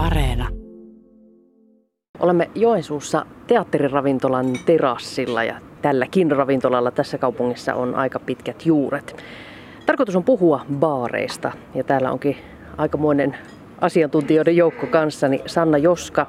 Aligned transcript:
Areena. 0.00 0.48
Olemme 2.20 2.50
Joensuussa 2.54 3.26
teatteriravintolan 3.46 4.46
terassilla 4.66 5.44
ja 5.44 5.54
tälläkin 5.82 6.30
ravintolalla 6.30 6.90
tässä 6.90 7.18
kaupungissa 7.18 7.74
on 7.74 7.94
aika 7.94 8.18
pitkät 8.18 8.66
juuret. 8.66 9.16
Tarkoitus 9.86 10.16
on 10.16 10.24
puhua 10.24 10.60
baareista 10.74 11.52
ja 11.74 11.84
täällä 11.84 12.12
onkin 12.12 12.36
aikamoinen 12.76 13.36
asiantuntijoiden 13.80 14.56
joukko 14.56 14.86
kanssani 14.86 15.42
Sanna 15.46 15.78
Joska, 15.78 16.26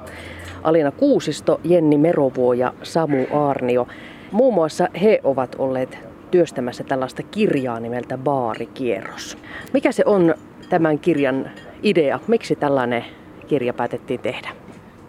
Alina 0.62 0.90
Kuusisto, 0.90 1.60
Jenni 1.64 1.98
Merovuo 1.98 2.52
ja 2.52 2.74
Samu 2.82 3.26
Aarnio. 3.32 3.88
Muun 4.32 4.54
muassa 4.54 4.88
he 5.02 5.20
ovat 5.24 5.56
olleet 5.58 5.98
työstämässä 6.30 6.84
tällaista 6.84 7.22
kirjaa 7.22 7.80
nimeltä 7.80 8.18
Baarikierros. 8.18 9.38
Mikä 9.72 9.92
se 9.92 10.02
on 10.06 10.34
tämän 10.68 10.98
kirjan 10.98 11.50
idea? 11.82 12.20
Miksi 12.26 12.56
tällainen 12.56 13.04
kirja 13.52 13.74
päätettiin 13.74 14.20
tehdä? 14.20 14.50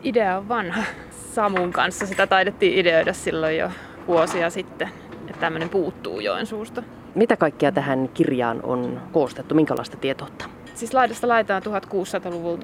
Idea 0.02 0.38
on 0.38 0.50
vanha. 0.50 0.84
Samun 1.12 1.72
kanssa 1.72 2.06
sitä 2.08 2.28
taidettiin 2.28 2.78
ideoida 2.78 3.14
silloin 3.14 3.58
jo 3.58 3.72
vuosia 4.08 4.50
sitten, 4.50 4.90
että 5.28 5.40
tämmöinen 5.40 5.70
puuttuu 5.70 6.20
Joensuusta. 6.20 6.84
Mitä 7.16 7.38
kaikkea 7.38 7.72
tähän 7.72 8.10
kirjaan 8.14 8.60
on 8.64 9.02
koostettu? 9.12 9.56
Minkälaista 9.56 9.98
tietoutta? 9.98 10.46
Siis 10.74 10.94
laidasta 10.94 11.28
laitaan 11.28 11.62
1600-luvun 11.64 12.60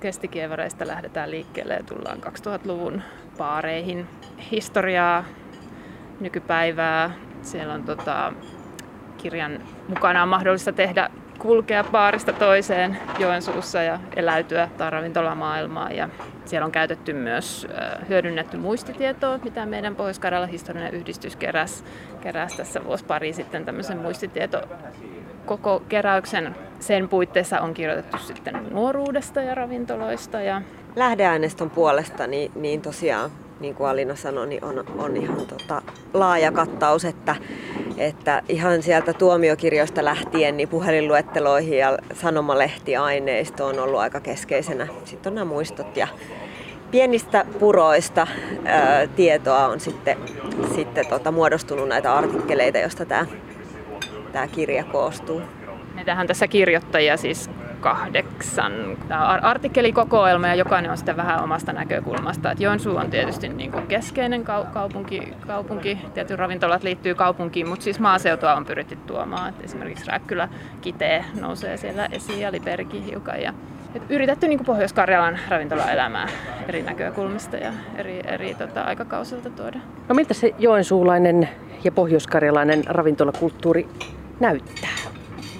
kestikievareista 0.00 0.86
lähdetään 0.86 1.30
liikkeelle 1.30 1.74
ja 1.74 1.82
tullaan 1.82 2.18
2000-luvun 2.18 3.02
paareihin. 3.38 4.06
Historiaa, 4.50 5.24
nykypäivää. 6.20 7.10
Siellä 7.42 7.74
on 7.74 7.84
tota, 7.84 8.32
kirjan 9.16 9.60
mukana 9.88 10.22
on 10.22 10.28
mahdollista 10.28 10.72
tehdä 10.72 11.10
kulkea 11.38 11.84
baarista 11.84 12.32
toiseen 12.32 12.98
Joensuussa 13.18 13.82
ja 13.82 14.00
eläytyä 14.16 14.68
ravintolamaailmaan. 14.90 15.96
Ja 15.96 16.08
siellä 16.44 16.66
on 16.66 16.72
käytetty 16.72 17.12
myös 17.12 17.66
hyödynnetty 18.08 18.56
muistitietoa, 18.56 19.38
mitä 19.44 19.66
meidän 19.66 19.96
pohjois 19.96 20.20
historiallinen 20.50 21.00
yhdistys 21.00 21.36
keräsi, 21.36 21.84
keräsi 22.20 22.56
tässä 22.56 22.84
vuosi 22.84 23.04
pari 23.04 23.32
sitten 23.32 23.64
tämmöisen 23.64 23.98
muistitieto 23.98 24.62
koko 25.46 25.82
keräyksen 25.88 26.56
sen 26.80 27.08
puitteissa 27.08 27.60
on 27.60 27.74
kirjoitettu 27.74 28.18
sitten 28.18 28.66
nuoruudesta 28.70 29.42
ja 29.42 29.54
ravintoloista. 29.54 30.40
Ja... 30.40 30.62
Lähdeaineiston 30.96 31.70
puolesta 31.70 32.26
niin, 32.26 32.52
niin 32.54 32.82
tosiaan 32.82 33.30
niin 33.60 33.74
kuin 33.74 33.88
Alina 33.88 34.14
sanoi, 34.14 34.46
niin 34.46 34.64
on, 34.64 34.84
on 34.98 35.16
ihan 35.16 35.46
tota 35.46 35.82
laaja 36.14 36.52
kattaus, 36.52 37.04
että, 37.04 37.36
että 37.98 38.42
ihan 38.48 38.82
sieltä 38.82 39.12
tuomiokirjoista 39.12 40.04
lähtien 40.04 40.56
niin 40.56 40.68
puhelinluetteloihin 40.68 41.78
ja 41.78 41.98
sanomalehtiaineisto 42.14 43.66
on 43.66 43.78
ollut 43.78 44.00
aika 44.00 44.20
keskeisenä. 44.20 44.86
Sitten 45.04 45.30
on 45.30 45.34
nämä 45.34 45.44
muistot 45.44 45.96
ja 45.96 46.08
pienistä 46.90 47.44
puroista 47.58 48.26
ää, 48.64 49.06
tietoa 49.06 49.66
on 49.66 49.80
sitten, 49.80 50.16
sitten 50.74 51.06
tota, 51.06 51.32
muodostunut 51.32 51.88
näitä 51.88 52.14
artikkeleita, 52.14 52.78
joista 52.78 53.04
tämä, 53.04 53.26
tämä 54.32 54.46
kirja 54.46 54.84
koostuu. 54.84 55.42
Meitähän 55.94 56.26
tässä 56.26 56.48
kirjoittajia 56.48 57.16
siis 57.16 57.50
kahdeksan. 57.84 58.72
Tämä 59.08 59.26
artikkelikokoelma 59.26 60.48
ja 60.48 60.54
jokainen 60.54 60.90
on 60.90 60.96
sitten 60.96 61.16
vähän 61.16 61.42
omasta 61.42 61.72
näkökulmasta. 61.72 62.52
Et 62.52 62.60
Joensuu 62.60 62.96
on 62.96 63.10
tietysti 63.10 63.48
niin 63.48 63.72
kuin 63.72 63.86
keskeinen 63.86 64.44
kaupunki, 64.72 65.32
kaupunki. 65.46 65.98
Tietysti 66.14 66.36
ravintolat 66.36 66.82
liittyy 66.82 67.14
kaupunkiin, 67.14 67.68
mutta 67.68 67.84
siis 67.84 68.00
maaseutua 68.00 68.54
on 68.54 68.64
pyritty 68.64 68.96
tuomaan. 68.96 69.48
Et 69.48 69.64
esimerkiksi 69.64 70.06
Räkkylä, 70.06 70.48
Kitee 70.80 71.24
nousee 71.40 71.76
siellä 71.76 72.06
esiin 72.12 72.40
ja 72.40 72.52
Liperki 72.52 73.04
hiukan. 73.04 73.42
Ja 73.42 73.54
et 73.94 74.02
yritetty 74.08 74.48
niin 74.48 74.64
Pohjois-Karjalan 74.64 75.38
ravintolaelämää 75.48 76.28
eri 76.68 76.82
näkökulmista 76.82 77.56
ja 77.56 77.72
eri, 77.96 78.20
eri 78.26 78.54
tota, 78.54 78.82
aikakausilta 78.82 79.50
tuoda. 79.50 79.78
No 80.08 80.14
miltä 80.14 80.34
se 80.34 80.54
joensuulainen 80.58 81.48
ja 81.84 81.92
pohjoiskarjalainen 81.92 82.84
ravintolakulttuuri 82.86 83.88
näyttää, 84.40 84.96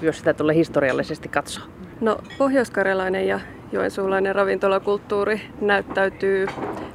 jos 0.03 0.19
sitä 0.19 0.35
tulee 0.35 0.55
historiallisesti 0.55 1.29
katsoa? 1.29 1.65
No, 2.01 2.19
pohjoiskarjalainen 2.39 3.29
ja 3.29 3.41
joensuulainen 3.73 4.35
ravintolakulttuuri 4.35 5.41
näyttäytyy 5.61 6.47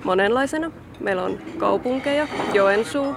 monenlaisena. 0.04 0.72
Meillä 1.00 1.24
on 1.24 1.40
kaupunkeja, 1.58 2.28
Joensuu, 2.54 3.16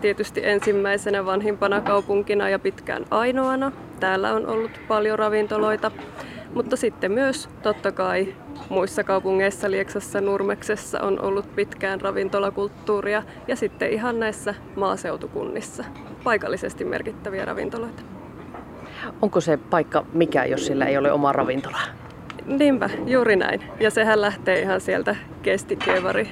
tietysti 0.00 0.46
ensimmäisenä 0.46 1.26
vanhimpana 1.26 1.80
kaupunkina 1.80 2.48
ja 2.48 2.58
pitkään 2.58 3.04
ainoana. 3.10 3.72
Täällä 4.00 4.34
on 4.34 4.46
ollut 4.46 4.80
paljon 4.88 5.18
ravintoloita, 5.18 5.90
mutta 6.54 6.76
sitten 6.76 7.12
myös 7.12 7.48
totta 7.62 7.92
kai 7.92 8.34
muissa 8.68 9.04
kaupungeissa, 9.04 9.70
Lieksassa, 9.70 10.20
Nurmeksessa 10.20 11.00
on 11.00 11.20
ollut 11.20 11.56
pitkään 11.56 12.00
ravintolakulttuuria 12.00 13.22
ja 13.48 13.56
sitten 13.56 13.92
ihan 13.92 14.20
näissä 14.20 14.54
maaseutukunnissa 14.76 15.84
paikallisesti 16.24 16.84
merkittäviä 16.84 17.44
ravintoloita. 17.44 18.13
Onko 19.22 19.40
se 19.40 19.56
paikka 19.56 20.06
mikä, 20.12 20.44
jos 20.44 20.66
sillä 20.66 20.84
ei 20.86 20.98
ole 20.98 21.12
omaa 21.12 21.32
ravintolaa? 21.32 21.84
Niinpä, 22.46 22.90
juuri 23.06 23.36
näin. 23.36 23.60
Ja 23.80 23.90
sehän 23.90 24.20
lähtee 24.20 24.60
ihan 24.60 24.80
sieltä 24.80 25.16
kestikevari 25.42 26.28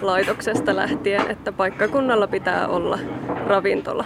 laitoksesta 0.00 0.76
lähtien, 0.76 1.30
että 1.30 1.52
paikkakunnalla 1.52 2.26
pitää 2.26 2.68
olla 2.68 2.98
ravintola. 3.46 4.04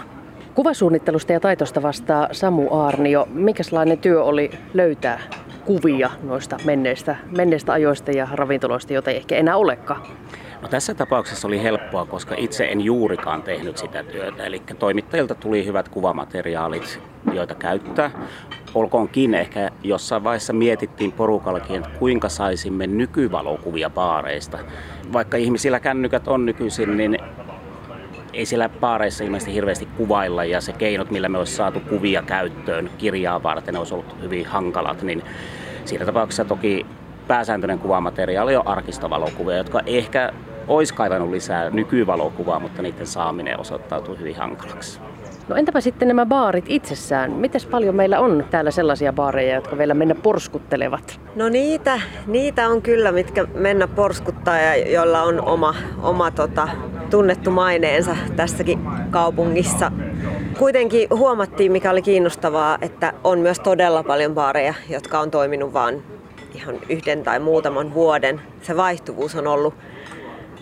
Kuvasuunnittelusta 0.55 1.33
ja 1.33 1.39
taitosta 1.39 1.81
vastaa 1.81 2.27
Samu 2.31 2.67
Aarnio. 2.73 3.27
Mikäslainen 3.33 3.97
työ 3.97 4.23
oli 4.23 4.51
löytää 4.73 5.19
kuvia 5.65 6.09
noista 6.23 6.57
menneistä, 6.65 7.15
menneistä 7.37 7.73
ajoista 7.73 8.11
ja 8.11 8.27
ravintoloista, 8.33 8.93
joita 8.93 9.11
ei 9.11 9.17
ehkä 9.17 9.35
enää 9.35 9.57
olekaan? 9.57 10.01
No 10.63 10.69
tässä 10.69 10.93
tapauksessa 10.93 11.47
oli 11.47 11.63
helppoa, 11.63 12.05
koska 12.05 12.35
itse 12.37 12.65
en 12.65 12.81
juurikaan 12.81 13.43
tehnyt 13.43 13.77
sitä 13.77 14.03
työtä. 14.03 14.43
Eli 14.43 14.61
toimittajilta 14.79 15.35
tuli 15.35 15.65
hyvät 15.65 15.89
kuvamateriaalit, 15.89 16.99
joita 17.33 17.55
käyttää. 17.55 18.11
Olkoonkin 18.73 19.33
ehkä 19.33 19.71
jossain 19.83 20.23
vaiheessa 20.23 20.53
mietittiin 20.53 21.11
porukallakin, 21.11 21.75
että 21.75 21.89
kuinka 21.99 22.29
saisimme 22.29 22.87
nykyvalokuvia 22.87 23.89
baareista. 23.89 24.59
Vaikka 25.13 25.37
ihmisillä 25.37 25.79
kännykät 25.79 26.27
on 26.27 26.45
nykyisin, 26.45 26.97
niin 26.97 27.17
ei 28.33 28.45
siellä 28.45 28.69
baareissa 28.69 29.23
ilmeisesti 29.23 29.53
hirveästi 29.53 29.85
kuvailla 29.97 30.45
ja 30.45 30.61
se 30.61 30.73
keinot, 30.73 31.11
millä 31.11 31.29
me 31.29 31.37
olisi 31.37 31.55
saatu 31.55 31.79
kuvia 31.79 32.21
käyttöön 32.21 32.89
kirjaa 32.97 33.43
varten, 33.43 33.77
olisi 33.77 33.93
ollut 33.93 34.21
hyvin 34.21 34.45
hankalat, 34.45 35.01
niin 35.01 35.23
siinä 35.85 36.05
tapauksessa 36.05 36.45
toki 36.45 36.85
pääsääntöinen 37.27 37.79
kuvamateriaali 37.79 38.55
on 38.55 38.67
arkistovalokuvia, 38.67 39.57
jotka 39.57 39.81
ehkä 39.85 40.33
olisi 40.67 40.93
kaivannut 40.93 41.29
lisää 41.29 41.69
nykyvalokuvaa, 41.69 42.59
mutta 42.59 42.81
niiden 42.81 43.07
saaminen 43.07 43.59
osoittautui 43.59 44.19
hyvin 44.19 44.35
hankalaksi. 44.35 44.99
No 45.47 45.55
entäpä 45.55 45.81
sitten 45.81 46.07
nämä 46.07 46.25
baarit 46.25 46.65
itsessään? 46.67 47.31
Miten 47.31 47.61
paljon 47.71 47.95
meillä 47.95 48.19
on 48.19 48.45
täällä 48.51 48.71
sellaisia 48.71 49.13
baareja, 49.13 49.55
jotka 49.55 49.77
vielä 49.77 49.93
mennä 49.93 50.15
porskuttelevat? 50.15 51.19
No 51.35 51.49
niitä, 51.49 52.01
niitä 52.27 52.67
on 52.67 52.81
kyllä, 52.81 53.11
mitkä 53.11 53.47
mennä 53.53 53.87
porskuttaa 53.87 54.57
ja 54.57 54.91
joilla 54.91 55.21
on 55.21 55.41
oma, 55.41 55.75
oma 56.01 56.31
tota, 56.31 56.67
tunnettu 57.09 57.51
maineensa 57.51 58.15
tässäkin 58.35 58.79
kaupungissa. 59.11 59.91
Kuitenkin 60.59 61.07
huomattiin, 61.09 61.71
mikä 61.71 61.91
oli 61.91 62.01
kiinnostavaa, 62.01 62.77
että 62.81 63.13
on 63.23 63.39
myös 63.39 63.59
todella 63.59 64.03
paljon 64.03 64.33
baareja, 64.33 64.73
jotka 64.89 65.19
on 65.19 65.31
toiminut 65.31 65.73
vain 65.73 66.03
ihan 66.55 66.75
yhden 66.89 67.23
tai 67.23 67.39
muutaman 67.39 67.93
vuoden. 67.93 68.41
Se 68.61 68.77
vaihtuvuus 68.77 69.35
on 69.35 69.47
ollut 69.47 69.73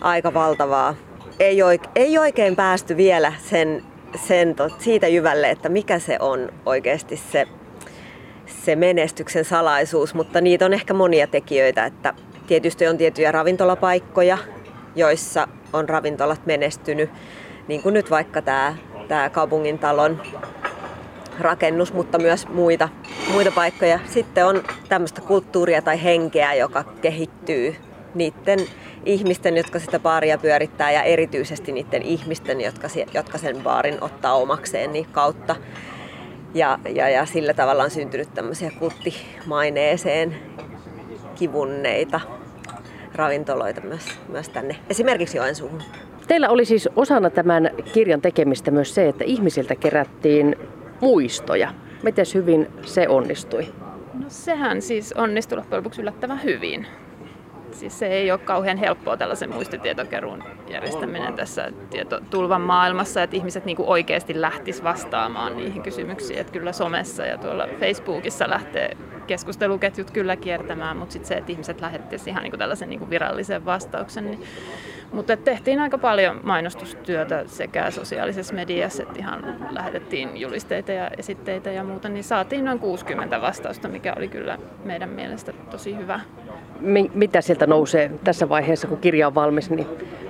aika 0.02 0.34
valtavaa. 0.34 0.94
Ei, 1.40 1.62
oike, 1.62 1.88
ei 1.94 2.18
oikein 2.18 2.56
päästy 2.56 2.96
vielä 2.96 3.32
sen, 3.38 3.82
sen 4.26 4.56
siitä 4.78 5.08
jyvälle, 5.08 5.50
että 5.50 5.68
mikä 5.68 5.98
se 5.98 6.16
on 6.20 6.52
oikeasti 6.66 7.16
se, 7.16 7.46
se 8.46 8.76
menestyksen 8.76 9.44
salaisuus, 9.44 10.14
mutta 10.14 10.40
niitä 10.40 10.64
on 10.64 10.74
ehkä 10.74 10.94
monia 10.94 11.26
tekijöitä, 11.26 11.84
että 11.84 12.14
tietysti 12.46 12.86
on 12.86 12.98
tiettyjä 12.98 13.32
ravintolapaikkoja, 13.32 14.38
joissa 14.96 15.48
on 15.72 15.88
ravintolat 15.88 16.46
menestynyt, 16.46 17.10
niin 17.68 17.82
kuin 17.82 17.92
nyt 17.92 18.10
vaikka 18.10 18.42
tämä, 18.42 18.76
tämä 19.08 19.30
kaupungin 19.30 19.78
talon 19.78 20.22
rakennus, 21.40 21.92
mutta 21.92 22.18
myös 22.18 22.48
muita, 22.48 22.88
muita 23.32 23.50
paikkoja. 23.50 24.00
Sitten 24.06 24.46
on 24.46 24.62
tämmöistä 24.88 25.20
kulttuuria 25.20 25.82
tai 25.82 26.02
henkeä, 26.02 26.54
joka 26.54 26.84
kehittyy 26.84 27.76
niiden 28.14 28.58
ihmisten, 29.06 29.56
jotka 29.56 29.78
sitä 29.78 29.98
baaria 29.98 30.38
pyörittää 30.38 30.92
ja 30.92 31.02
erityisesti 31.02 31.72
niiden 31.72 32.02
ihmisten, 32.02 32.60
jotka, 32.60 32.88
jotka 33.14 33.38
sen 33.38 33.56
baarin 33.62 33.98
ottaa 34.00 34.34
omakseen 34.34 34.92
niin 34.92 35.06
kautta. 35.12 35.56
Ja, 36.54 36.78
ja, 36.94 37.08
ja 37.08 37.26
sillä 37.26 37.54
tavalla 37.54 37.82
on 37.82 37.90
syntynyt 37.90 38.34
tämmöisiä 38.34 38.70
kulttimaineeseen 38.78 40.36
kivunneita 41.34 42.20
ravintoloita 43.14 43.80
myös, 43.80 44.18
myös 44.28 44.48
tänne, 44.48 44.76
esimerkiksi 44.90 45.36
Joensuuhun. 45.36 45.82
Teillä 46.28 46.48
oli 46.48 46.64
siis 46.64 46.88
osana 46.96 47.30
tämän 47.30 47.70
kirjan 47.92 48.20
tekemistä 48.20 48.70
myös 48.70 48.94
se, 48.94 49.08
että 49.08 49.24
ihmisiltä 49.24 49.76
kerättiin 49.76 50.56
muistoja. 51.00 51.74
Miten 52.02 52.26
hyvin 52.34 52.68
se 52.82 53.08
onnistui? 53.08 53.66
No 54.14 54.24
sehän 54.28 54.82
siis 54.82 55.12
onnistui 55.12 55.58
loppujen 55.58 55.78
lopuksi 55.78 56.00
yllättävän 56.00 56.42
hyvin 56.42 56.86
siis 57.74 57.98
se 57.98 58.06
ei 58.06 58.30
ole 58.30 58.38
kauhean 58.38 58.76
helppoa 58.76 59.16
tällaisen 59.16 59.52
muistitietokeruun 59.52 60.44
järjestäminen 60.70 61.34
tässä 61.34 61.72
tietotulvan 61.90 62.60
maailmassa, 62.60 63.22
että 63.22 63.36
ihmiset 63.36 63.64
niin 63.64 63.76
oikeasti 63.80 64.40
lähtis 64.40 64.84
vastaamaan 64.84 65.56
niihin 65.56 65.82
kysymyksiin. 65.82 66.40
Että 66.40 66.52
kyllä 66.52 66.72
somessa 66.72 67.26
ja 67.26 67.38
tuolla 67.38 67.68
Facebookissa 67.80 68.50
lähtee 68.50 68.96
keskusteluketjut 69.26 70.10
kyllä 70.10 70.36
kiertämään, 70.36 70.96
mutta 70.96 71.12
sitten 71.12 71.28
se, 71.28 71.34
että 71.34 71.52
ihmiset 71.52 71.80
lähettäisivät 71.80 72.28
ihan 72.28 72.42
niin 72.42 72.58
tällaisen 72.58 72.88
niin 72.88 73.10
virallisen 73.10 73.64
vastauksen, 73.64 74.24
niin 74.24 74.42
mutta 75.12 75.36
tehtiin 75.36 75.80
aika 75.80 75.98
paljon 75.98 76.40
mainostustyötä 76.42 77.44
sekä 77.46 77.90
sosiaalisessa 77.90 78.54
mediassa, 78.54 79.02
että 79.02 79.18
ihan 79.18 79.56
lähetettiin 79.70 80.36
julisteita 80.36 80.92
ja 80.92 81.10
esitteitä 81.18 81.70
ja 81.70 81.84
muuta, 81.84 82.08
niin 82.08 82.24
saatiin 82.24 82.64
noin 82.64 82.78
60 82.78 83.40
vastausta, 83.40 83.88
mikä 83.88 84.14
oli 84.16 84.28
kyllä 84.28 84.58
meidän 84.84 85.08
mielestä 85.08 85.52
tosi 85.70 85.96
hyvä. 85.96 86.20
Mitä 87.14 87.40
sieltä 87.40 87.66
nousee 87.66 88.10
tässä 88.24 88.48
vaiheessa, 88.48 88.88
kun 88.88 88.98
kirja 88.98 89.26
on 89.26 89.34
valmis, 89.34 89.70
niin 89.70 89.86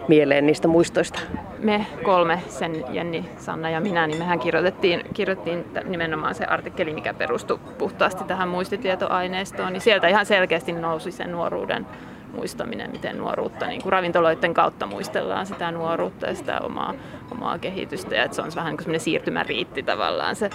mieleen 0.08 0.46
niistä 0.46 0.69
muistoista? 0.69 1.20
Me 1.58 1.87
kolme, 2.02 2.43
sen 2.49 2.84
Jenni, 2.90 3.25
Sanna 3.37 3.70
ja 3.70 3.81
minä, 3.81 4.06
niin 4.06 4.19
mehän 4.19 4.38
kirjoitettiin, 4.38 5.02
kirjoitettiin 5.14 5.64
nimenomaan 5.84 6.34
se 6.34 6.44
artikkeli, 6.44 6.94
mikä 6.94 7.14
perustui 7.14 7.58
puhtaasti 7.79 8.25
tähän 8.25 8.49
muistitietoaineistoon, 8.49 9.73
niin 9.73 9.81
sieltä 9.81 10.08
ihan 10.08 10.26
selkeästi 10.26 10.73
nousi 10.73 11.12
sen 11.12 11.32
nuoruuden 11.32 11.87
muistaminen, 12.32 12.90
miten 12.90 13.19
nuoruutta 13.19 13.67
niin 13.67 13.82
kuin 13.82 13.93
ravintoloiden 13.93 14.55
kautta 14.55 14.87
muistellaan 14.87 15.46
sitä 15.46 15.70
nuoruutta 15.70 16.26
ja 16.26 16.34
sitä 16.34 16.61
omaa, 16.61 16.94
omaa 17.32 17.58
kehitystä. 17.58 18.14
Ja 18.14 18.25
että 18.25 18.34
se 18.34 18.43
on 18.43 18.50
vähän 18.56 18.75
niin 18.76 18.84
kuin 18.84 19.00
siirtymäriitti 19.00 19.82
tavallaan 19.82 20.37
se, 20.37 20.50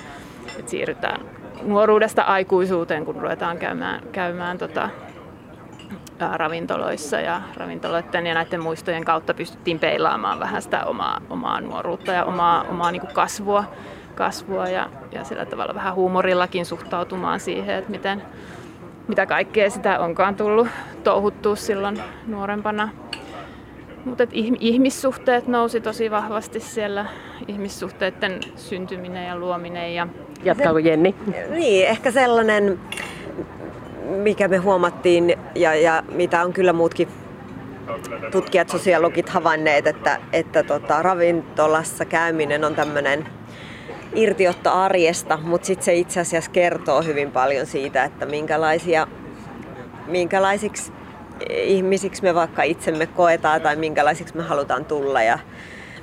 että 0.59 0.71
siirrytään 0.71 1.21
nuoruudesta 1.61 2.21
aikuisuuteen, 2.21 3.05
kun 3.05 3.15
ruvetaan 3.15 3.57
käymään, 3.57 4.01
käymään 4.11 4.57
tota, 4.57 4.89
ravintoloissa 6.19 7.19
ja 7.19 7.41
ravintoloiden 7.55 8.25
ja 8.27 8.33
näiden 8.33 8.63
muistojen 8.63 9.05
kautta 9.05 9.33
pystyttiin 9.33 9.79
peilaamaan 9.79 10.39
vähän 10.39 10.61
sitä 10.61 10.85
omaa, 10.85 11.21
omaa 11.29 11.61
nuoruutta 11.61 12.11
ja 12.11 12.25
omaa, 12.25 12.63
omaa 12.63 12.91
niin 12.91 13.01
kuin 13.01 13.13
kasvua, 13.13 13.63
kasvua 14.15 14.67
ja, 14.69 14.89
ja 15.11 15.23
sillä 15.23 15.45
tavalla 15.45 15.75
vähän 15.75 15.95
huumorillakin 15.95 16.65
suhtautumaan 16.65 17.39
siihen, 17.39 17.75
että 17.75 17.91
miten, 17.91 18.21
mitä 19.07 19.25
kaikkea 19.25 19.69
sitä 19.69 19.99
onkaan 19.99 20.35
tullut 20.35 20.67
touhuttua 21.03 21.55
silloin 21.55 22.01
nuorempana. 22.27 22.89
Mutta 24.05 24.27
ihmissuhteet 24.59 25.47
nousi 25.47 25.81
tosi 25.81 26.11
vahvasti 26.11 26.59
siellä, 26.59 27.05
ihmissuhteiden 27.47 28.39
syntyminen 28.55 29.27
ja 29.27 29.37
luominen. 29.37 29.95
Ja... 29.95 30.07
Jatkaako 30.43 30.77
Jenni? 30.77 31.15
Niin, 31.49 31.87
ehkä 31.87 32.11
sellainen, 32.11 32.79
mikä 34.05 34.47
me 34.47 34.57
huomattiin 34.57 35.37
ja, 35.55 35.75
ja 35.75 36.03
mitä 36.11 36.43
on 36.43 36.53
kyllä 36.53 36.73
muutkin 36.73 37.07
tutkijat, 38.31 38.69
sosiologit 38.69 39.29
havainneet, 39.29 39.87
että, 39.87 40.19
että 40.33 40.63
tota, 40.63 41.01
ravintolassa 41.01 42.05
käyminen 42.05 42.63
on 42.63 42.75
tämmöinen 42.75 43.27
irtiotto 44.17 44.71
arjesta, 44.71 45.39
mutta 45.43 45.67
sitten 45.67 45.85
se 45.85 45.95
itse 45.95 46.19
asiassa 46.19 46.51
kertoo 46.51 47.01
hyvin 47.01 47.31
paljon 47.31 47.65
siitä, 47.65 48.03
että 48.03 48.25
minkälaisia, 48.25 49.07
minkälaisiksi 50.07 50.91
ihmisiksi 51.49 52.23
me 52.23 52.35
vaikka 52.35 52.63
itsemme 52.63 53.05
koetaan 53.07 53.61
tai 53.61 53.75
minkälaisiksi 53.75 54.37
me 54.37 54.43
halutaan 54.43 54.85
tulla 54.85 55.21
ja 55.21 55.39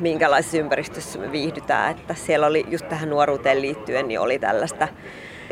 minkälaisessa 0.01 0.59
ympäristössä 0.59 1.19
me 1.19 1.33
viihdytään. 1.33 1.91
Että 1.91 2.15
siellä 2.15 2.47
oli 2.47 2.67
just 2.69 2.89
tähän 2.89 3.11
nuoruuteen 3.11 3.63
liittyen, 3.63 4.09
niin 4.09 4.21
oli 4.21 4.39
tällaista 4.39 4.89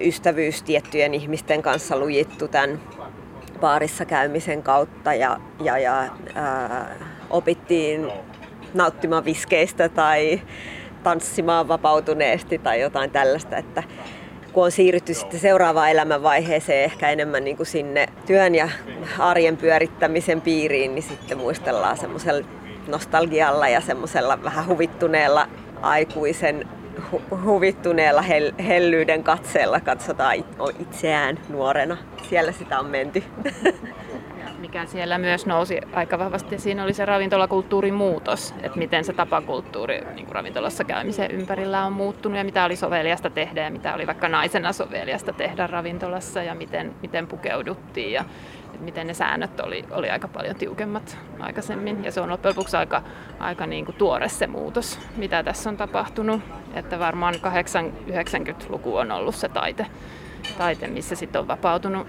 ystävyys 0.00 0.62
tiettyjen 0.62 1.14
ihmisten 1.14 1.62
kanssa 1.62 1.98
lujittu 1.98 2.48
tämän 2.48 2.80
baarissa 3.60 4.04
käymisen 4.04 4.62
kautta 4.62 5.14
ja, 5.14 5.40
ja, 5.60 5.78
ja 5.78 6.08
ää, 6.34 6.96
opittiin 7.30 8.12
nauttimaan 8.74 9.24
viskeistä 9.24 9.88
tai 9.88 10.40
tanssimaan 11.02 11.68
vapautuneesti 11.68 12.58
tai 12.58 12.80
jotain 12.80 13.10
tällaista, 13.10 13.56
että 13.56 13.82
kun 14.52 14.64
on 14.64 14.72
siirrytty 14.72 15.14
sitten 15.14 15.40
seuraavaan 15.40 15.90
elämänvaiheeseen 15.90 16.84
ehkä 16.84 17.10
enemmän 17.10 17.44
niin 17.44 17.56
kuin 17.56 17.66
sinne 17.66 18.06
työn 18.26 18.54
ja 18.54 18.68
arjen 19.18 19.56
pyörittämisen 19.56 20.40
piiriin, 20.40 20.94
niin 20.94 21.02
sitten 21.02 21.38
muistellaan 21.38 21.96
semmoisella 21.96 22.46
nostalgialla 22.88 23.68
ja 23.68 23.80
semmoisella 23.80 24.42
vähän 24.42 24.66
huvittuneella 24.66 25.48
aikuisen 25.82 26.68
hu- 27.12 27.36
huvittuneella 27.44 28.22
hel- 28.22 28.62
hellyyden 28.62 29.24
katseella 29.24 29.80
katsotaan 29.80 30.36
itseään 30.78 31.38
nuorena. 31.48 31.96
Siellä 32.28 32.52
sitä 32.52 32.78
on 32.78 32.86
menty. 32.86 33.24
mikä 34.72 34.86
siellä 34.86 35.18
myös 35.18 35.46
nousi 35.46 35.80
aika 35.92 36.18
vahvasti 36.18 36.58
siinä 36.58 36.84
oli 36.84 36.94
se 36.94 37.04
ravintolakulttuurin 37.04 37.94
muutos, 37.94 38.54
että 38.62 38.78
miten 38.78 39.04
se 39.04 39.12
tapakulttuuri 39.12 40.00
niin 40.14 40.26
kuin 40.26 40.34
ravintolassa 40.34 40.84
käymisen 40.84 41.30
ympärillä 41.30 41.86
on 41.86 41.92
muuttunut 41.92 42.38
ja 42.38 42.44
mitä 42.44 42.64
oli 42.64 42.76
soveliasta 42.76 43.30
tehdä 43.30 43.64
ja 43.64 43.70
mitä 43.70 43.94
oli 43.94 44.06
vaikka 44.06 44.28
naisena 44.28 44.72
soveliasta 44.72 45.32
tehdä 45.32 45.66
ravintolassa 45.66 46.42
ja 46.42 46.54
miten, 46.54 46.94
miten 47.02 47.26
pukeuduttiin 47.26 48.12
ja 48.12 48.24
miten 48.80 49.06
ne 49.06 49.14
säännöt 49.14 49.60
oli, 49.60 49.84
oli 49.90 50.10
aika 50.10 50.28
paljon 50.28 50.56
tiukemmat 50.56 51.18
aikaisemmin. 51.40 52.04
Ja 52.04 52.12
se 52.12 52.20
on 52.20 52.30
loppujen 52.30 52.56
lopuksi 52.56 52.76
aika, 52.76 53.02
aika 53.38 53.66
niin 53.66 53.84
kuin 53.84 53.96
tuore 53.96 54.28
se 54.28 54.46
muutos, 54.46 54.98
mitä 55.16 55.42
tässä 55.42 55.70
on 55.70 55.76
tapahtunut. 55.76 56.40
Että 56.74 56.98
varmaan 56.98 57.34
80-90-luku 57.34 58.96
on 58.96 59.12
ollut 59.12 59.34
se 59.34 59.48
taite, 59.48 59.86
taite 60.52 60.86
missä 60.86 61.14
sitten 61.16 61.40
on 61.40 61.48
vapautunut 61.48 62.06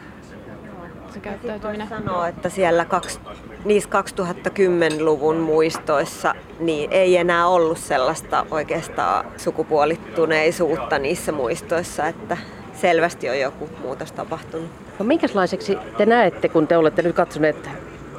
se 1.14 1.20
käyttäytyminen? 1.20 1.88
sanoa, 1.88 2.28
että 2.28 2.50
siellä 2.50 2.86
kaksi, 2.86 3.20
niissä 3.66 3.90
2010-luvun 3.90 5.38
muistoissa 5.38 6.36
niin 6.60 6.92
ei 6.92 7.18
enää 7.18 7.48
ollut 7.48 7.78
sellaista 7.78 8.46
oikeastaan 8.52 9.26
sukupuolittuneisuutta 9.38 11.00
niissä 11.00 11.32
muistoissa, 11.32 12.08
että 12.08 12.38
selvästi 12.74 13.30
on 13.30 13.40
joku 13.40 13.70
muutos 13.82 14.12
tapahtunut. 14.12 14.70
No 15.00 15.06
minkälaiseksi 15.06 15.78
te 15.98 16.06
näette, 16.06 16.50
kun 16.50 16.68
te 16.68 16.78
olette 16.78 17.02
nyt 17.02 17.16
katsoneet 17.16 17.70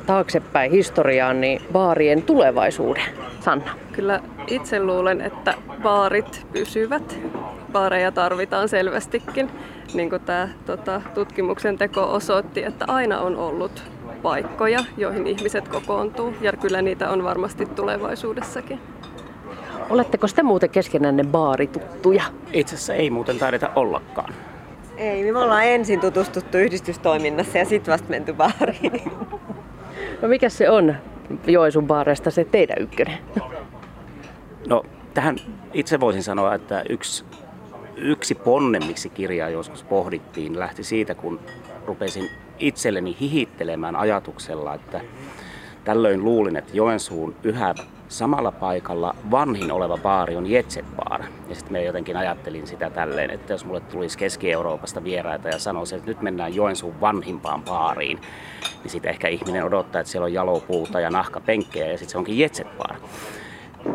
taaksepäin 0.07 0.73
historiaan, 0.73 1.41
niin 1.41 1.63
baarien 1.73 2.23
tulevaisuuden? 2.23 3.03
Sanna. 3.41 3.71
Kyllä 3.93 4.21
itse 4.47 4.83
luulen, 4.83 5.21
että 5.21 5.55
baarit 5.83 6.47
pysyvät. 6.53 7.19
Baareja 7.73 8.13
tarvitaan 8.13 8.69
selvästikin 8.69 9.51
niin 9.95 10.11
kuin 10.11 10.23
tämä 10.23 10.49
tota, 10.67 11.03
tutkimuksen 11.15 11.79
teko 11.79 12.13
osoitti, 12.13 12.65
että 12.65 12.85
aina 12.89 13.21
on 13.21 13.37
ollut 13.37 13.83
paikkoja, 14.23 14.85
joihin 14.97 15.27
ihmiset 15.27 15.69
kokoontuu, 15.69 16.35
ja 16.41 16.53
kyllä 16.53 16.83
niitä 16.83 17.11
on 17.11 17.25
varmasti 17.25 17.67
tulevaisuudessakin. 17.67 18.81
Oletteko 19.91 20.27
te 20.35 20.43
muuten 20.43 20.71
keskenänne 20.71 21.25
baarituttuja? 21.25 22.23
Itse 22.53 22.75
asiassa 22.75 22.95
ei 22.95 23.11
muuten 23.11 23.39
taideta 23.39 23.71
ollakaan. 23.77 24.35
Ei, 24.97 25.33
me 25.33 25.39
ollaan 25.39 25.65
ensin 25.65 26.01
tutustuttu 26.01 26.59
yhdistystoiminnassa 26.59 27.59
ja 27.59 27.65
sitten 27.65 27.93
vasta 27.93 28.09
menty 28.09 28.33
baariin. 28.33 29.13
No 30.23 30.29
mikä 30.29 30.49
se 30.49 30.71
on 30.71 30.95
Joensuun 31.47 31.87
baareista 31.87 32.31
se 32.31 32.45
teidän 32.45 32.77
ykkönen? 32.81 33.19
No 34.69 34.83
tähän 35.15 35.37
itse 35.73 36.01
voisin 36.01 36.23
sanoa, 36.23 36.55
että 36.55 36.85
yksi 36.89 37.25
yksi 37.97 38.35
ponne, 38.35 38.81
miksi 38.81 39.09
kirjaa 39.09 39.49
joskus 39.49 39.83
pohdittiin, 39.83 40.59
lähti 40.59 40.85
siitä, 40.85 41.15
kun 41.15 41.41
rupesin 41.87 42.31
itselleni 42.59 43.17
hihittelemään 43.21 43.97
ajatuksella, 43.97 44.75
että 44.75 45.01
tällöin 45.85 46.25
luulin, 46.25 46.57
että 46.57 46.77
Joensuun 46.77 47.35
yhä 47.43 47.75
samalla 48.09 48.53
paikalla 48.53 49.15
vanhin 49.31 49.73
oleva 49.73 49.99
baari 49.99 50.37
on 50.37 50.51
Jetset 50.51 50.85
Bar. 50.97 51.23
Ja 51.49 51.55
sitten 51.55 51.73
me 51.73 51.85
jotenkin 51.85 52.17
ajattelin 52.17 52.67
sitä 52.67 52.91
tälleen, 52.91 53.31
että 53.31 53.53
jos 53.53 53.65
mulle 53.65 53.81
tulisi 53.81 54.19
Keski-Euroopasta 54.19 55.05
vieraita 55.05 55.49
ja 55.49 55.59
sanoisi, 55.59 55.95
että 55.95 56.09
nyt 56.09 56.23
mennään 56.23 56.55
Joensuun 56.55 57.01
vanhimpaan 57.01 57.63
baariin, 57.63 58.21
niin 58.83 58.91
sitten 58.91 59.11
ehkä 59.11 59.29
ihminen 59.29 59.65
odottaa, 59.65 60.01
että 60.01 60.11
siellä 60.11 60.25
on 60.25 60.33
jalopuuta 60.33 61.01
ja 61.01 61.11
nahkapenkkejä 61.11 61.87
ja 61.87 61.99
sitten 61.99 62.13
se 62.13 62.19
onkin 62.19 62.39
Jetset 62.39 62.79
Bar 62.79 62.97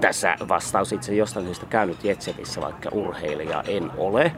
tässä 0.02 0.36
vastaus 0.48 0.92
itse 0.92 1.16
jostain 1.16 1.46
syystä 1.46 1.66
käynyt 1.66 2.04
Jetsetissä, 2.04 2.62
vaikka 2.62 2.90
urheilija 2.92 3.64
en 3.68 3.92
ole. 3.98 4.32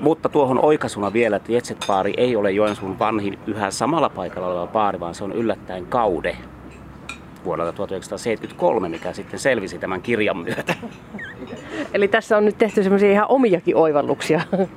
Mutta 0.00 0.28
tuohon 0.28 0.64
oikaisuna 0.64 1.12
vielä, 1.12 1.36
että 1.36 1.52
Jetset-baari 1.52 2.14
ei 2.16 2.36
ole 2.36 2.50
Joensuun 2.50 2.98
vanhin 2.98 3.38
yhä 3.46 3.70
samalla 3.70 4.08
paikalla 4.08 4.48
oleva 4.48 4.66
baari, 4.66 5.00
vaan 5.00 5.14
se 5.14 5.24
on 5.24 5.32
yllättäen 5.32 5.86
kaude 5.86 6.36
vuodelta 7.44 7.72
1973, 7.72 8.88
mikä 8.88 9.12
sitten 9.12 9.38
selvisi 9.38 9.78
tämän 9.78 10.02
kirjan 10.02 10.36
myötä. 10.36 10.74
Eli 11.94 12.08
tässä 12.08 12.36
on 12.36 12.44
nyt 12.44 12.58
tehty 12.58 12.82
semmoisia 12.82 13.12
ihan 13.12 13.26
omiakin 13.28 13.76
oivalluksia. 13.76 14.40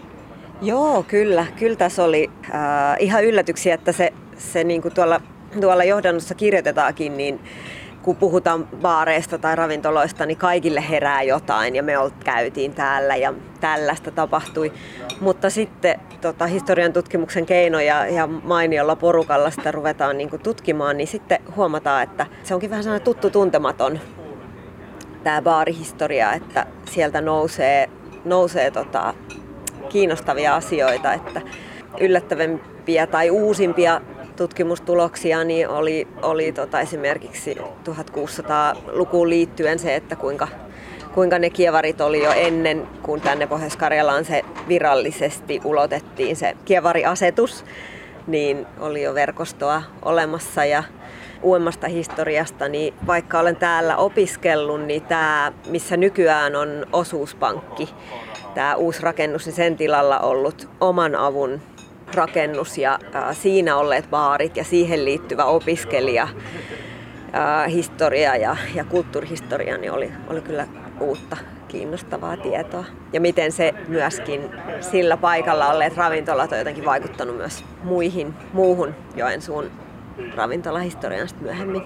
Joo, 0.62 1.04
kyllä. 1.08 1.46
Kyllä 1.60 1.76
tässä 1.76 2.04
oli 2.04 2.30
äh, 2.44 2.52
ihan 3.00 3.24
yllätyksiä, 3.24 3.74
että 3.74 3.92
se, 3.92 4.14
se 4.38 4.64
niin 4.64 4.82
kuin 4.82 4.94
tuolla, 4.94 5.22
tuolla 5.62 5.84
johdannossa 5.84 6.36
kirjoitetaankin, 6.36 7.18
niin 7.18 7.40
kun 8.04 8.16
puhutaan 8.16 8.68
baareista 8.82 9.38
tai 9.38 9.56
ravintoloista, 9.56 10.26
niin 10.26 10.38
kaikille 10.38 10.90
herää 10.90 11.24
jotain 11.24 11.76
ja 11.76 11.84
me 11.84 11.94
käytiin 12.24 12.74
täällä 12.74 13.16
ja 13.16 13.34
tällaista 13.60 14.12
tapahtui. 14.12 14.74
Mutta 15.20 15.50
sitten 15.50 16.00
tota, 16.22 16.48
historian 16.48 16.94
tutkimuksen 16.94 17.46
keinoja 17.46 18.08
ja 18.08 18.28
mainiolla 18.28 18.96
porukalla 18.96 19.50
sitä 19.50 19.72
ruvetaan 19.72 20.18
niin 20.18 20.30
tutkimaan, 20.44 20.98
niin 20.98 21.08
sitten 21.08 21.40
huomataan, 21.56 22.04
että 22.04 22.26
se 22.44 22.54
onkin 22.54 22.70
vähän 22.70 22.84
sellainen 22.84 23.06
tuttu 23.06 23.30
tuntematon 23.30 24.00
tämä 25.24 25.42
baarihistoria, 25.42 26.34
että 26.34 26.66
sieltä 26.92 27.22
nousee, 27.22 27.90
nousee 28.26 28.72
tota, 28.72 29.14
kiinnostavia 29.90 30.56
asioita, 30.56 31.14
että 31.14 31.42
yllättävämpiä 32.00 33.08
tai 33.08 33.30
uusimpia 33.30 34.02
tutkimustuloksia 34.36 35.44
niin 35.44 35.70
oli, 35.70 36.08
oli 36.22 36.52
tota 36.52 36.80
esimerkiksi 36.80 37.58
1600-lukuun 37.90 39.30
liittyen 39.30 39.80
se, 39.80 39.96
että 39.96 40.16
kuinka, 40.16 40.48
kuinka 41.14 41.40
ne 41.40 41.50
kievarit 41.50 42.02
oli 42.02 42.24
jo 42.24 42.32
ennen, 42.32 42.88
kun 43.02 43.22
tänne 43.22 43.48
Pohjois-Karjalaan 43.48 44.26
se 44.26 44.42
virallisesti 44.68 45.62
ulotettiin 45.64 46.36
se 46.36 46.58
kievariasetus, 46.66 47.66
niin 48.28 48.66
oli 48.80 49.04
jo 49.04 49.14
verkostoa 49.14 49.84
olemassa. 50.02 50.66
Ja 50.66 50.84
uudemmasta 51.42 51.88
historiasta, 51.88 52.68
niin 52.68 52.94
vaikka 53.08 53.40
olen 53.40 53.56
täällä 53.56 53.98
opiskellut, 53.98 54.82
niin 54.82 55.02
tämä, 55.02 55.54
missä 55.68 55.98
nykyään 55.98 56.56
on 56.56 56.86
osuuspankki, 56.94 57.90
tämä 58.54 58.76
uusi 58.76 59.02
rakennus, 59.02 59.46
niin 59.46 59.56
sen 59.56 59.78
tilalla 59.78 60.20
ollut 60.20 60.70
oman 60.82 61.16
avun 61.16 61.62
rakennus 62.14 62.78
ja 62.78 63.00
siinä 63.32 63.78
olleet 63.78 64.10
baarit 64.10 64.58
ja 64.58 64.64
siihen 64.64 65.06
liittyvä 65.06 65.46
opiskelija, 65.46 66.28
historia 67.70 68.36
ja, 68.36 68.58
ja 68.76 68.84
kulttuurihistoria 68.84 69.78
niin 69.78 69.92
oli, 69.92 70.12
oli 70.28 70.42
kyllä 70.42 70.68
uutta 71.00 71.38
kiinnostavaa 71.68 72.38
tietoa. 72.38 72.86
Ja 73.14 73.22
miten 73.22 73.52
se 73.52 73.74
myöskin 73.88 74.50
sillä 74.82 75.18
paikalla 75.18 75.68
olleet 75.68 75.98
ravintolat 75.98 76.52
on 76.52 76.58
jotenkin 76.58 76.86
vaikuttanut 76.86 77.38
myös 77.38 77.66
muihin, 77.84 78.34
muuhun 78.54 78.96
Joensuun 79.16 79.72
ravintolahistoriaan 80.36 81.28
myöhemmin. 81.42 81.82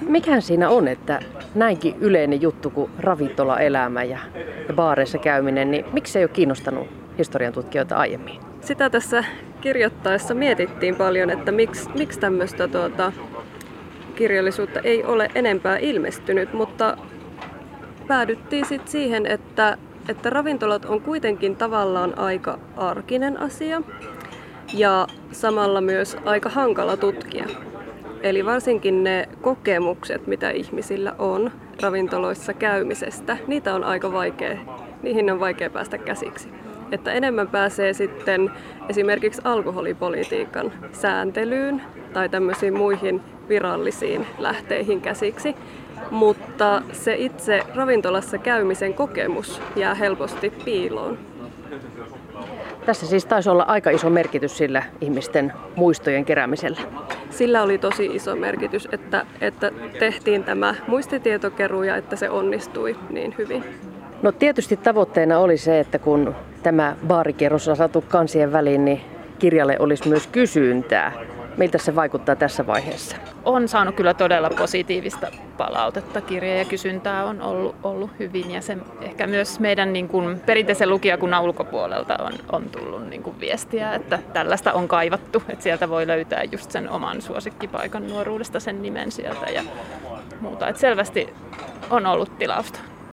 Mikähän 0.00 0.42
siinä 0.42 0.68
on, 0.68 0.88
että 0.88 1.20
näinkin 1.54 1.96
yleinen 2.00 2.42
juttu 2.42 2.70
kuin 2.70 2.90
ravintolaelämä 2.98 4.02
ja 4.02 4.18
baareissa 4.74 5.18
käyminen, 5.18 5.70
niin 5.70 5.84
miksi 5.92 6.12
se 6.12 6.18
ei 6.18 6.24
ole 6.24 6.30
kiinnostanut 6.32 6.88
historian 7.18 7.52
tutkijoita 7.52 7.96
aiemmin? 7.96 8.49
Sitä 8.60 8.90
tässä 8.90 9.24
kirjoittaessa 9.60 10.34
mietittiin 10.34 10.96
paljon, 10.96 11.30
että 11.30 11.52
miksi, 11.52 11.90
miksi 11.90 12.20
tämmöistä 12.20 12.68
tuota, 12.68 13.12
kirjallisuutta 14.14 14.80
ei 14.80 15.04
ole 15.04 15.30
enempää 15.34 15.76
ilmestynyt, 15.78 16.52
mutta 16.52 16.96
päädyttiin 18.06 18.66
sitten 18.66 18.92
siihen, 18.92 19.26
että, 19.26 19.78
että 20.08 20.30
ravintolat 20.30 20.84
on 20.84 21.00
kuitenkin 21.00 21.56
tavallaan 21.56 22.18
aika 22.18 22.58
arkinen 22.76 23.40
asia 23.40 23.82
ja 24.74 25.06
samalla 25.32 25.80
myös 25.80 26.16
aika 26.24 26.48
hankala 26.48 26.96
tutkia. 26.96 27.44
Eli 28.22 28.44
varsinkin 28.44 29.04
ne 29.04 29.28
kokemukset, 29.40 30.26
mitä 30.26 30.50
ihmisillä 30.50 31.14
on 31.18 31.50
ravintoloissa 31.82 32.52
käymisestä, 32.52 33.36
niitä 33.46 33.74
on 33.74 33.84
aika 33.84 34.12
vaikea, 34.12 34.58
niihin 35.02 35.30
on 35.32 35.40
vaikea 35.40 35.70
päästä 35.70 35.98
käsiksi. 35.98 36.59
Että 36.92 37.12
enemmän 37.12 37.48
pääsee 37.48 37.92
sitten 37.92 38.50
esimerkiksi 38.88 39.42
alkoholipolitiikan 39.44 40.72
sääntelyyn 40.92 41.82
tai 42.12 42.28
tämmöisiin 42.28 42.76
muihin 42.76 43.20
virallisiin 43.48 44.26
lähteihin 44.38 45.00
käsiksi. 45.00 45.56
Mutta 46.10 46.82
se 46.92 47.14
itse 47.14 47.62
ravintolassa 47.74 48.38
käymisen 48.38 48.94
kokemus 48.94 49.62
jää 49.76 49.94
helposti 49.94 50.50
piiloon. 50.64 51.18
Tässä 52.86 53.06
siis 53.06 53.26
taisi 53.26 53.50
olla 53.50 53.62
aika 53.62 53.90
iso 53.90 54.10
merkitys 54.10 54.58
sillä 54.58 54.82
ihmisten 55.00 55.52
muistojen 55.76 56.24
keräämisellä. 56.24 56.80
Sillä 57.30 57.62
oli 57.62 57.78
tosi 57.78 58.06
iso 58.06 58.36
merkitys, 58.36 58.88
että, 58.92 59.26
että 59.40 59.70
tehtiin 59.98 60.44
tämä 60.44 60.74
muistitietokeruu 60.86 61.82
ja 61.82 61.96
että 61.96 62.16
se 62.16 62.30
onnistui 62.30 62.96
niin 63.10 63.34
hyvin. 63.38 63.64
No 64.22 64.32
tietysti 64.32 64.76
tavoitteena 64.76 65.38
oli 65.38 65.56
se, 65.56 65.80
että 65.80 65.98
kun 65.98 66.34
tämä 66.62 66.96
baarikierros 67.06 67.68
on 67.68 67.76
saatu 67.76 68.04
kansien 68.08 68.52
väliin, 68.52 68.84
niin 68.84 69.00
kirjalle 69.38 69.76
olisi 69.78 70.08
myös 70.08 70.26
kysyntää. 70.26 71.12
Miltä 71.56 71.78
se 71.78 71.96
vaikuttaa 71.96 72.36
tässä 72.36 72.66
vaiheessa? 72.66 73.16
On 73.44 73.68
saanut 73.68 73.94
kyllä 73.94 74.14
todella 74.14 74.50
positiivista 74.50 75.26
palautetta. 75.56 76.20
Kirja 76.20 76.58
ja 76.58 76.64
kysyntää 76.64 77.24
on 77.24 77.42
ollut, 77.42 77.76
ollut 77.82 78.10
hyvin 78.18 78.50
ja 78.50 78.60
se 78.60 78.76
ehkä 79.00 79.26
myös 79.26 79.60
meidän 79.60 79.92
niin 79.92 80.08
kuin, 80.08 80.40
perinteisen 80.46 80.90
lukijakunnan 80.90 81.42
ulkopuolelta 81.42 82.16
on, 82.20 82.32
on 82.52 82.68
tullut 82.68 83.08
niin 83.08 83.22
kuin, 83.22 83.40
viestiä, 83.40 83.94
että 83.94 84.18
tällaista 84.32 84.72
on 84.72 84.88
kaivattu. 84.88 85.42
Että 85.48 85.62
sieltä 85.62 85.88
voi 85.88 86.06
löytää 86.06 86.44
just 86.52 86.70
sen 86.70 86.90
oman 86.90 87.22
suosikkipaikan 87.22 88.08
nuoruudesta 88.08 88.60
sen 88.60 88.82
nimen 88.82 89.12
sieltä 89.12 89.46
ja 89.46 89.62
muuta. 90.40 90.68
Että 90.68 90.80
selvästi 90.80 91.34
on 91.90 92.06
ollut 92.06 92.38
tilausta. 92.38 92.80